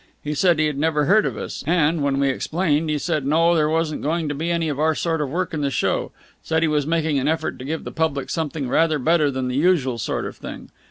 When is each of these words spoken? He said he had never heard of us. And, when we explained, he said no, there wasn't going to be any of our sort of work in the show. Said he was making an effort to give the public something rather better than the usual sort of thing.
He 0.23 0.33
said 0.33 0.57
he 0.57 0.65
had 0.65 0.79
never 0.79 1.05
heard 1.05 1.27
of 1.27 1.37
us. 1.37 1.63
And, 1.67 2.01
when 2.01 2.19
we 2.19 2.27
explained, 2.29 2.89
he 2.89 2.97
said 2.97 3.23
no, 3.23 3.53
there 3.53 3.69
wasn't 3.69 4.01
going 4.01 4.27
to 4.29 4.33
be 4.33 4.49
any 4.49 4.67
of 4.67 4.79
our 4.79 4.95
sort 4.95 5.21
of 5.21 5.29
work 5.29 5.53
in 5.53 5.61
the 5.61 5.69
show. 5.69 6.11
Said 6.41 6.63
he 6.63 6.67
was 6.67 6.87
making 6.87 7.19
an 7.19 7.27
effort 7.27 7.59
to 7.59 7.65
give 7.65 7.83
the 7.83 7.91
public 7.91 8.31
something 8.31 8.67
rather 8.67 8.97
better 8.97 9.29
than 9.29 9.47
the 9.47 9.55
usual 9.55 9.99
sort 9.99 10.25
of 10.25 10.37
thing. 10.37 10.71